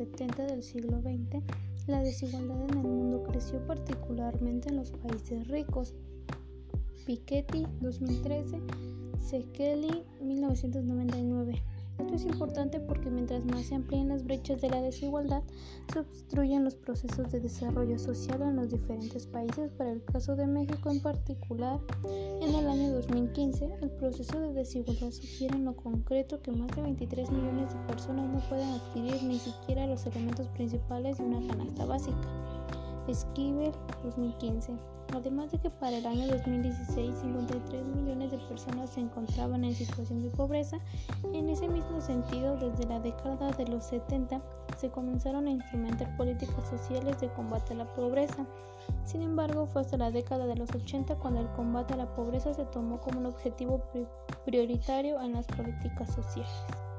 70 0.00 0.46
del 0.46 0.62
siglo 0.62 1.02
XX, 1.02 1.44
la 1.86 2.00
desigualdad 2.00 2.62
en 2.70 2.78
el 2.78 2.88
mundo 2.88 3.22
creció 3.22 3.58
particularmente 3.66 4.70
en 4.70 4.76
los 4.76 4.92
países 4.92 5.46
ricos. 5.48 5.94
Piketty, 7.04 7.66
2013, 7.82 8.62
Sekeli, 9.18 10.02
1999. 10.22 11.62
Esto 12.00 12.14
es 12.14 12.24
importante 12.24 12.80
porque 12.80 13.10
mientras 13.10 13.44
más 13.44 13.66
se 13.66 13.74
amplíen 13.74 14.08
las 14.08 14.24
brechas 14.24 14.62
de 14.62 14.70
la 14.70 14.80
desigualdad, 14.80 15.42
se 15.92 15.98
obstruyen 15.98 16.64
los 16.64 16.74
procesos 16.74 17.30
de 17.30 17.40
desarrollo 17.40 17.98
social 17.98 18.40
en 18.40 18.56
los 18.56 18.70
diferentes 18.70 19.26
países. 19.26 19.70
Para 19.72 19.92
el 19.92 20.02
caso 20.04 20.34
de 20.34 20.46
México 20.46 20.90
en 20.90 21.02
particular, 21.02 21.78
en 22.40 22.54
el 22.54 22.66
año 22.68 22.94
2015, 22.94 23.78
el 23.82 23.90
proceso 23.90 24.40
de 24.40 24.54
desigualdad 24.54 25.10
sugiere 25.10 25.56
en 25.56 25.66
lo 25.66 25.76
concreto 25.76 26.40
que 26.40 26.52
más 26.52 26.74
de 26.74 26.82
23 26.82 27.30
millones 27.30 27.74
de 27.74 27.80
personas 27.86 28.30
no 28.30 28.40
pueden 28.48 28.70
adquirir 28.70 29.22
ni 29.22 29.38
siquiera 29.38 29.86
los 29.86 30.06
elementos 30.06 30.48
principales 30.48 31.18
de 31.18 31.24
una 31.24 31.46
canasta 31.46 31.84
básica. 31.84 32.16
Esquivel 33.08 33.72
2015. 34.04 34.99
Además 35.14 35.50
de 35.50 35.58
que 35.58 35.70
para 35.70 35.96
el 35.96 36.06
año 36.06 36.28
2016 36.28 37.16
53 37.20 37.84
millones 37.84 38.30
de 38.30 38.38
personas 38.38 38.90
se 38.90 39.00
encontraban 39.00 39.64
en 39.64 39.74
situación 39.74 40.22
de 40.22 40.30
pobreza, 40.30 40.78
en 41.32 41.48
ese 41.48 41.68
mismo 41.68 42.00
sentido 42.00 42.56
desde 42.56 42.86
la 42.86 43.00
década 43.00 43.50
de 43.52 43.66
los 43.66 43.84
70 43.84 44.40
se 44.76 44.90
comenzaron 44.90 45.46
a 45.46 45.50
instrumentar 45.50 46.16
políticas 46.16 46.68
sociales 46.68 47.20
de 47.20 47.28
combate 47.32 47.74
a 47.74 47.76
la 47.76 47.92
pobreza. 47.94 48.46
Sin 49.04 49.22
embargo, 49.22 49.66
fue 49.66 49.82
hasta 49.82 49.96
la 49.96 50.10
década 50.10 50.46
de 50.46 50.56
los 50.56 50.70
80 50.70 51.16
cuando 51.16 51.40
el 51.40 51.48
combate 51.52 51.94
a 51.94 51.98
la 51.98 52.14
pobreza 52.14 52.54
se 52.54 52.64
tomó 52.66 53.00
como 53.00 53.20
un 53.20 53.26
objetivo 53.26 53.82
prioritario 54.44 55.20
en 55.20 55.32
las 55.32 55.46
políticas 55.46 56.14
sociales. 56.14 56.89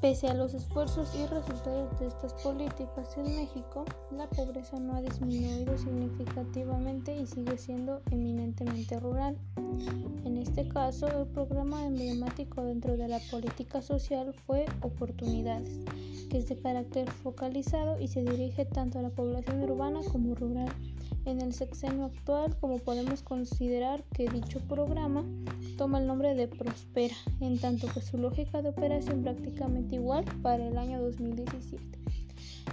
Pese 0.00 0.28
a 0.28 0.34
los 0.34 0.54
esfuerzos 0.54 1.14
y 1.14 1.26
resultados 1.26 1.98
de 1.98 2.06
estas 2.06 2.32
políticas 2.34 3.16
en 3.18 3.36
México, 3.36 3.84
la 4.12 4.28
pobreza 4.30 4.78
no 4.78 4.94
ha 4.94 5.02
disminuido 5.02 5.76
significativamente 5.76 7.14
y 7.16 7.26
sigue 7.26 7.58
siendo 7.58 8.00
eminentemente 8.10 8.98
rural. 9.00 9.36
En 10.24 10.38
este 10.38 10.68
caso, 10.68 11.08
el 11.08 11.26
programa 11.26 11.84
emblemático 11.84 12.64
dentro 12.64 12.96
de 12.96 13.08
la 13.08 13.18
política 13.30 13.82
social 13.82 14.32
fue 14.46 14.64
Oportunidades, 14.82 15.80
que 16.30 16.38
es 16.38 16.48
de 16.48 16.58
carácter 16.58 17.10
focalizado 17.10 18.00
y 18.00 18.08
se 18.08 18.22
dirige 18.22 18.64
tanto 18.64 19.00
a 19.00 19.02
la 19.02 19.10
población 19.10 19.62
urbana 19.64 20.00
como 20.10 20.34
rural. 20.34 20.68
En 21.24 21.42
el 21.42 21.52
sexenio 21.52 22.06
actual, 22.06 22.56
como 22.58 22.78
podemos 22.78 23.22
considerar 23.22 24.02
que 24.14 24.28
dicho 24.28 24.60
programa 24.60 25.24
toma 25.78 25.98
el 26.00 26.06
nombre 26.08 26.34
de 26.34 26.48
Prospera, 26.48 27.14
en 27.40 27.58
tanto 27.58 27.86
que 27.86 28.02
su 28.02 28.18
lógica 28.18 28.60
de 28.60 28.70
operación 28.70 29.22
prácticamente 29.22 29.94
igual 29.94 30.24
para 30.42 30.66
el 30.66 30.76
año 30.76 31.00
2017. 31.00 32.00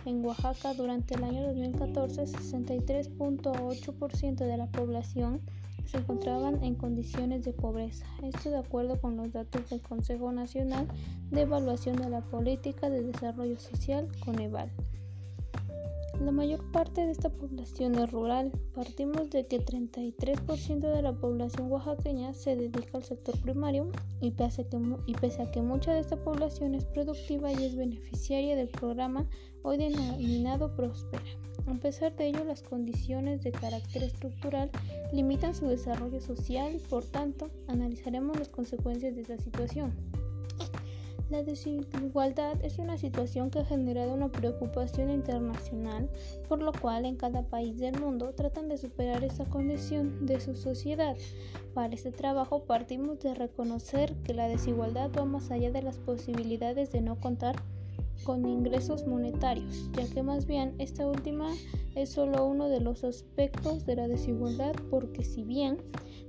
En 0.05 0.25
Oaxaca, 0.25 0.73
durante 0.73 1.13
el 1.13 1.23
año 1.23 1.43
2014, 1.43 2.23
63.8% 2.23 4.37
de 4.37 4.57
la 4.57 4.65
población 4.71 5.41
se 5.85 5.97
encontraban 5.97 6.63
en 6.63 6.73
condiciones 6.73 7.45
de 7.45 7.53
pobreza. 7.53 8.07
Esto 8.23 8.49
de 8.49 8.57
acuerdo 8.57 8.99
con 8.99 9.17
los 9.17 9.31
datos 9.31 9.69
del 9.69 9.81
Consejo 9.81 10.31
Nacional 10.31 10.87
de 11.29 11.41
Evaluación 11.41 11.97
de 11.97 12.09
la 12.09 12.21
Política 12.21 12.89
de 12.89 13.03
Desarrollo 13.03 13.59
Social, 13.59 14.07
CONEVAL. 14.25 14.71
La 16.25 16.31
mayor 16.31 16.71
parte 16.71 17.05
de 17.05 17.11
esta 17.11 17.29
población 17.29 17.93
es 17.99 18.11
rural. 18.11 18.51
Partimos 18.73 19.29
de 19.29 19.45
que 19.45 19.63
33% 19.63 20.79
de 20.79 21.01
la 21.03 21.13
población 21.13 21.71
oaxaqueña 21.71 22.33
se 22.33 22.55
dedica 22.55 22.97
al 22.97 23.03
sector 23.03 23.39
primario 23.41 23.91
y 24.21 24.31
pese, 24.31 24.63
a 24.63 24.67
que, 24.67 24.79
y 25.05 25.13
pese 25.13 25.43
a 25.43 25.51
que 25.51 25.61
mucha 25.61 25.93
de 25.93 25.99
esta 25.99 26.17
población 26.17 26.73
es 26.73 26.83
productiva 26.85 27.51
y 27.53 27.63
es 27.63 27.75
beneficiaria 27.75 28.55
del 28.55 28.69
programa 28.69 29.27
hoy 29.61 29.77
denominado 29.77 30.75
Prospera. 30.75 31.23
A 31.67 31.75
pesar 31.75 32.15
de 32.15 32.29
ello, 32.29 32.43
las 32.43 32.63
condiciones 32.63 33.43
de 33.43 33.51
carácter 33.51 34.01
estructural 34.01 34.71
limitan 35.13 35.53
su 35.53 35.67
desarrollo 35.67 36.21
social, 36.21 36.81
por 36.89 37.05
tanto, 37.05 37.51
analizaremos 37.67 38.39
las 38.39 38.49
consecuencias 38.49 39.13
de 39.13 39.21
esta 39.21 39.37
situación. 39.37 39.93
La 41.35 41.43
desigualdad 41.43 42.63
es 42.63 42.79
una 42.79 42.97
situación 42.97 43.49
que 43.49 43.59
ha 43.59 43.65
generado 43.65 44.13
una 44.13 44.31
preocupación 44.31 45.09
internacional, 45.09 46.09
por 46.47 46.61
lo 46.61 46.71
cual 46.71 47.03
en 47.03 47.17
cada 47.17 47.43
país 47.43 47.77
del 47.77 47.99
mundo 47.99 48.33
tratan 48.33 48.69
de 48.69 48.77
superar 48.77 49.21
esa 49.21 49.43
condición 49.43 50.25
de 50.25 50.39
su 50.39 50.55
sociedad. 50.55 51.17
Para 51.73 51.93
este 51.93 52.13
trabajo 52.13 52.63
partimos 52.63 53.19
de 53.19 53.35
reconocer 53.35 54.15
que 54.23 54.33
la 54.33 54.47
desigualdad 54.47 55.11
va 55.11 55.25
más 55.25 55.51
allá 55.51 55.71
de 55.71 55.81
las 55.81 55.97
posibilidades 55.97 56.93
de 56.93 57.01
no 57.01 57.19
contar 57.19 57.57
con 58.23 58.47
ingresos 58.47 59.05
monetarios, 59.05 59.91
ya 59.91 60.07
que 60.07 60.23
más 60.23 60.45
bien 60.45 60.73
esta 60.79 61.05
última 61.05 61.53
es 61.95 62.11
solo 62.11 62.45
uno 62.45 62.69
de 62.69 62.79
los 62.79 63.03
aspectos 63.03 63.85
de 63.85 63.97
la 63.97 64.07
desigualdad 64.07 64.73
porque 64.89 65.25
si 65.25 65.43
bien 65.43 65.79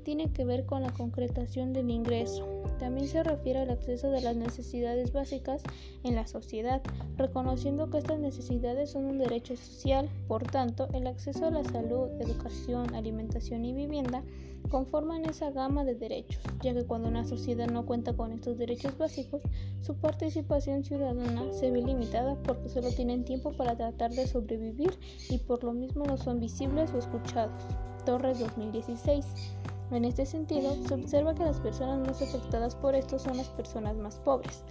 tiene 0.02 0.32
que 0.32 0.44
ver 0.44 0.66
con 0.66 0.82
la 0.82 0.92
concretación 0.92 1.72
del 1.72 1.90
ingreso, 1.90 2.55
también 2.78 3.08
se 3.08 3.22
refiere 3.22 3.60
al 3.60 3.70
acceso 3.70 4.10
de 4.10 4.20
las 4.20 4.36
necesidades 4.36 5.12
básicas 5.12 5.62
en 6.04 6.14
la 6.14 6.26
sociedad, 6.26 6.82
reconociendo 7.16 7.90
que 7.90 7.98
estas 7.98 8.18
necesidades 8.18 8.90
son 8.90 9.04
un 9.04 9.18
derecho 9.18 9.56
social, 9.56 10.08
por 10.28 10.44
tanto, 10.44 10.88
el 10.92 11.06
acceso 11.06 11.46
a 11.46 11.50
la 11.50 11.64
salud, 11.64 12.08
educación, 12.20 12.94
alimentación 12.94 13.64
y 13.64 13.72
vivienda 13.72 14.22
conforman 14.68 15.24
esa 15.24 15.50
gama 15.50 15.84
de 15.84 15.94
derechos, 15.94 16.42
ya 16.62 16.74
que 16.74 16.84
cuando 16.84 17.08
una 17.08 17.24
sociedad 17.24 17.68
no 17.68 17.86
cuenta 17.86 18.14
con 18.14 18.32
estos 18.32 18.58
derechos 18.58 18.98
básicos, 18.98 19.42
su 19.80 19.94
participación 19.94 20.84
ciudadana 20.84 21.52
se 21.52 21.70
ve 21.70 21.82
limitada 21.82 22.36
porque 22.42 22.68
solo 22.68 22.90
tienen 22.90 23.24
tiempo 23.24 23.52
para 23.52 23.76
tratar 23.76 24.12
de 24.12 24.26
sobrevivir 24.26 24.98
y 25.30 25.38
por 25.38 25.62
lo 25.64 25.72
mismo 25.72 26.04
no 26.04 26.16
son 26.16 26.40
visibles 26.40 26.92
o 26.92 26.98
escuchados. 26.98 27.62
Torres 28.04 28.38
2016 28.38 29.24
en 29.90 30.04
este 30.04 30.26
sentido, 30.26 30.74
se 30.86 30.94
observa 30.94 31.34
que 31.34 31.44
las 31.44 31.60
personas 31.60 31.98
más 32.06 32.20
afectadas 32.22 32.74
por 32.74 32.94
esto 32.94 33.18
son 33.18 33.36
las 33.36 33.48
personas 33.50 33.96
más 33.96 34.16
pobres, 34.16 34.62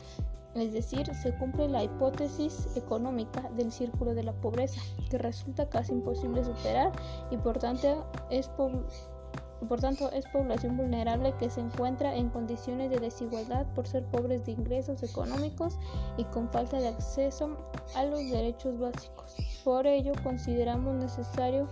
es 0.56 0.72
decir, 0.72 1.14
se 1.14 1.34
cumple 1.36 1.68
la 1.68 1.84
hipótesis 1.84 2.70
económica 2.78 3.50
del 3.58 3.74
círculo 3.74 4.16
de 4.16 4.24
la 4.24 4.32
pobreza, 4.32 4.82
que 5.10 5.18
resulta 5.18 5.68
casi 5.68 5.92
imposible 5.92 6.46
superar 6.46 6.94
y 7.30 7.36
por 7.36 7.58
tanto 7.58 8.06
es, 8.30 8.48
por 8.48 9.82
tanto 9.82 10.10
es 10.14 10.26
población 10.28 10.78
vulnerable 10.78 11.34
que 11.38 11.50
se 11.50 11.60
encuentra 11.60 12.16
en 12.16 12.30
condiciones 12.30 12.90
de 12.90 13.00
desigualdad 13.00 13.66
por 13.74 13.86
ser 13.86 14.06
pobres 14.06 14.46
de 14.46 14.54
ingresos 14.54 15.04
económicos 15.04 15.78
y 16.16 16.24
con 16.24 16.50
falta 16.50 16.80
de 16.80 16.88
acceso 16.88 17.58
a 17.94 18.06
los 18.06 18.20
derechos 18.30 18.80
básicos. 18.80 19.36
Por 19.66 19.86
ello, 19.88 20.14
consideramos 20.24 20.96
necesario 20.96 21.68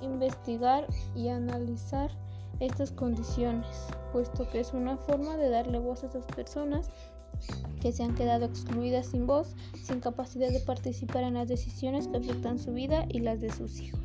investigar 0.00 0.86
y 1.16 1.28
analizar 1.30 2.12
estas 2.60 2.92
condiciones, 2.92 3.66
puesto 4.12 4.48
que 4.50 4.60
es 4.60 4.72
una 4.72 4.96
forma 4.96 5.36
de 5.36 5.50
darle 5.50 5.78
voz 5.78 6.04
a 6.04 6.06
esas 6.06 6.26
personas 6.26 6.90
que 7.80 7.92
se 7.92 8.02
han 8.02 8.14
quedado 8.14 8.44
excluidas 8.44 9.06
sin 9.06 9.26
voz, 9.26 9.56
sin 9.82 10.00
capacidad 10.00 10.50
de 10.50 10.60
participar 10.60 11.24
en 11.24 11.34
las 11.34 11.48
decisiones 11.48 12.08
que 12.08 12.18
afectan 12.18 12.58
su 12.58 12.72
vida 12.72 13.06
y 13.08 13.20
las 13.20 13.40
de 13.40 13.50
sus 13.50 13.80
hijos. 13.80 14.00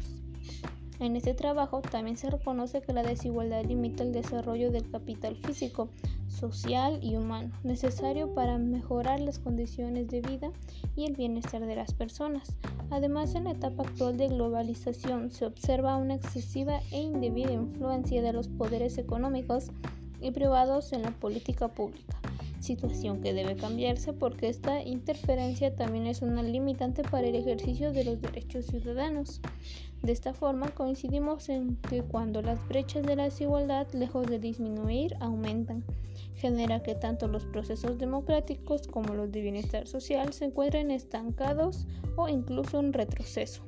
En 1.00 1.16
este 1.16 1.34
trabajo 1.34 1.82
también 1.82 2.16
se 2.16 2.30
reconoce 2.30 2.82
que 2.82 2.94
la 2.94 3.04
desigualdad 3.04 3.66
limita 3.66 4.04
el 4.04 4.14
desarrollo 4.14 4.72
del 4.72 4.90
capital 4.90 5.36
físico, 5.36 5.90
social 6.30 7.00
y 7.02 7.16
humano 7.16 7.52
necesario 7.64 8.34
para 8.34 8.58
mejorar 8.58 9.20
las 9.20 9.40
condiciones 9.40 10.08
de 10.08 10.22
vida 10.22 10.52
y 10.96 11.06
el 11.06 11.16
bienestar 11.16 11.66
de 11.66 11.76
las 11.76 11.94
personas. 11.94 12.56
Además, 12.92 13.36
en 13.36 13.46
la 13.46 13.52
etapa 13.52 13.84
actual 13.84 14.16
de 14.18 14.30
globalización 14.30 15.32
se 15.32 15.46
observa 15.46 15.98
una 15.98 16.16
excesiva 16.16 16.80
e 16.92 17.02
indebida 17.02 17.52
influencia 17.52 18.22
de 18.22 18.34
los 18.34 18.48
poderes 18.48 18.98
económicos 18.98 19.72
y 20.22 20.32
privados 20.32 20.94
en 20.94 21.02
la 21.02 21.12
política 21.12 21.68
pública, 21.68 22.18
situación 22.60 23.22
que 23.22 23.34
debe 23.34 23.56
cambiarse 23.56 24.14
porque 24.14 24.50
esta 24.50 24.82
interferencia 24.84 25.76
también 25.76 26.08
es 26.08 26.22
una 26.22 26.44
limitante 26.44 27.04
para 27.04 27.28
el 27.28 27.36
ejercicio 27.36 27.92
de 27.92 28.06
los 28.06 28.22
derechos 28.22 28.66
ciudadanos. 28.66 29.42
De 30.02 30.12
esta 30.12 30.34
forma 30.34 30.70
coincidimos 30.70 31.50
en 31.50 31.78
que 31.78 32.04
cuando 32.04 32.42
las 32.42 32.66
brechas 32.68 33.04
de 33.04 33.16
la 33.16 33.24
desigualdad, 33.24 33.88
lejos 33.94 34.28
de 34.28 34.40
disminuir, 34.40 35.16
aumentan 35.20 35.84
genera 36.36 36.84
que 36.84 36.96
tanto 36.96 37.28
los 37.28 37.46
procesos 37.46 37.98
democráticos 37.98 38.88
como 38.88 39.14
los 39.14 39.32
de 39.32 39.42
bienestar 39.42 39.88
social 39.88 40.34
se 40.34 40.46
encuentren 40.46 40.92
estancados 40.92 41.88
o 42.16 42.28
incluso 42.28 42.80
en 42.80 42.94
retroceso. 42.94 43.64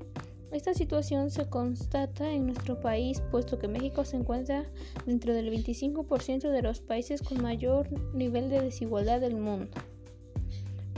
Esta 0.51 0.73
situación 0.73 1.29
se 1.29 1.49
constata 1.49 2.31
en 2.31 2.47
nuestro 2.47 2.79
país, 2.79 3.21
puesto 3.31 3.59
que 3.59 3.67
México 3.67 4.05
se 4.05 4.15
encuentra 4.15 4.65
dentro 5.05 5.33
del 5.33 5.51
25% 5.51 6.49
de 6.49 6.61
los 6.61 6.79
países 6.79 7.21
con 7.21 7.41
mayor 7.41 7.89
nivel 8.13 8.49
de 8.49 8.61
desigualdad 8.61 9.19
del 9.19 9.35
mundo, 9.35 9.69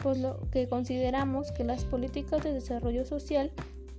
por 0.04 0.18
lo 0.18 0.40
que 0.52 0.70
consideramos 0.70 1.52
que 1.52 1.64
las 1.64 1.84
políticas 1.84 2.44
de 2.44 2.54
desarrollo 2.54 3.06
social 3.06 3.52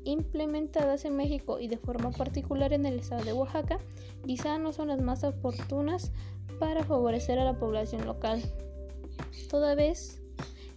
implementadas 0.05 1.05
en 1.05 1.17
México 1.17 1.58
y 1.58 1.69
de 1.69 1.76
forma 1.76 2.11
particular 2.12 2.73
en 2.73 2.87
el 2.87 3.00
estado 3.00 3.25
de 3.25 3.32
Oaxaca 3.32 3.79
quizá 4.25 4.58
no 4.58 4.73
son 4.73 4.88
las 4.88 5.00
más 5.00 5.25
oportunas 5.25 6.12
para 6.58 6.85
favorecer 6.85 7.38
a 7.38 7.44
la 7.44 7.58
población 7.58 8.06
local, 8.06 8.41
toda 9.50 9.75
vez 9.75 10.19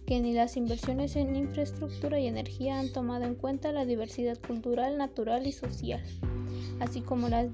que 0.06 0.20
ni 0.20 0.34
las 0.34 0.56
inversiones 0.56 1.16
en 1.16 1.34
infraestructura 1.34 2.18
y 2.20 2.26
energía 2.26 2.78
han 2.78 2.92
tomado 2.92 3.24
en 3.24 3.34
cuenta 3.34 3.72
la 3.72 3.84
diversidad 3.84 4.38
cultural, 4.38 4.98
natural 4.98 5.46
y 5.46 5.52
social, 5.52 6.02
así 6.80 7.00
como 7.00 7.28
las 7.28 7.48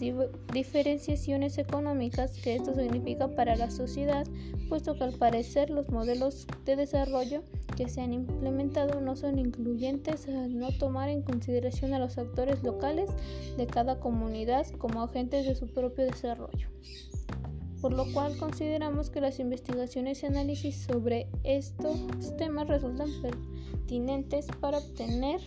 diferenciaciones 0.52 1.58
económicas 1.58 2.32
que 2.38 2.56
esto 2.56 2.74
significa 2.74 3.28
para 3.28 3.56
la 3.56 3.70
sociedad, 3.70 4.26
puesto 4.68 4.94
que 4.94 5.04
al 5.04 5.14
parecer 5.14 5.70
los 5.70 5.88
modelos 5.90 6.46
de 6.64 6.76
desarrollo 6.76 7.42
que 7.76 7.88
se 7.88 8.00
han 8.00 8.12
implementado 8.12 9.00
no 9.00 9.16
son 9.16 9.38
incluyentes 9.38 10.28
al 10.28 10.58
no 10.58 10.70
tomar 10.72 11.08
en 11.08 11.22
consideración 11.22 11.94
a 11.94 11.98
los 11.98 12.18
actores 12.18 12.62
locales 12.62 13.10
de 13.56 13.66
cada 13.66 14.00
comunidad 14.00 14.66
como 14.78 15.02
agentes 15.02 15.46
de 15.46 15.54
su 15.54 15.66
propio 15.68 16.04
desarrollo 16.04 16.68
por 17.80 17.92
lo 17.92 18.10
cual 18.12 18.36
consideramos 18.36 19.10
que 19.10 19.20
las 19.20 19.38
investigaciones 19.38 20.22
y 20.22 20.26
análisis 20.26 20.76
sobre 20.76 21.28
estos 21.44 21.96
temas 22.36 22.68
resultan 22.68 23.08
pertinentes 23.22 24.46
para 24.60 24.78
obtener 24.78 25.40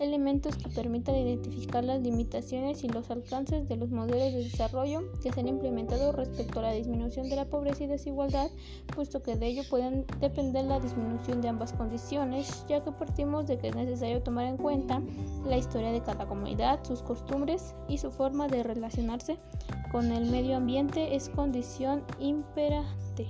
elementos 0.00 0.56
que 0.56 0.68
permitan 0.70 1.14
identificar 1.14 1.84
las 1.84 2.00
limitaciones 2.00 2.82
y 2.82 2.88
los 2.88 3.10
alcances 3.10 3.68
de 3.68 3.76
los 3.76 3.90
modelos 3.90 4.32
de 4.32 4.44
desarrollo 4.44 5.02
que 5.22 5.30
se 5.30 5.40
han 5.40 5.48
implementado 5.48 6.12
respecto 6.12 6.58
a 6.58 6.62
la 6.62 6.72
disminución 6.72 7.28
de 7.28 7.36
la 7.36 7.44
pobreza 7.44 7.84
y 7.84 7.86
desigualdad, 7.86 8.50
puesto 8.94 9.22
que 9.22 9.36
de 9.36 9.46
ello 9.46 9.62
pueden 9.68 10.06
depender 10.20 10.64
la 10.64 10.80
disminución 10.80 11.42
de 11.42 11.48
ambas 11.48 11.72
condiciones, 11.74 12.64
ya 12.68 12.82
que 12.82 12.92
partimos 12.92 13.46
de 13.46 13.58
que 13.58 13.68
es 13.68 13.76
necesario 13.76 14.22
tomar 14.22 14.46
en 14.46 14.56
cuenta 14.56 15.02
la 15.44 15.58
historia 15.58 15.92
de 15.92 16.02
cada 16.02 16.26
comunidad, 16.26 16.82
sus 16.84 17.02
costumbres 17.02 17.74
y 17.88 17.98
su 17.98 18.10
forma 18.10 18.48
de 18.48 18.62
relacionarse 18.62 19.38
con 19.92 20.10
el 20.12 20.30
medio 20.30 20.56
ambiente 20.56 21.14
es 21.14 21.28
condición 21.28 22.02
imperante. 22.18 23.26